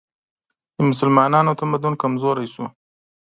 [0.75, 2.65] د مسلمانانو تمدن کمزوری شو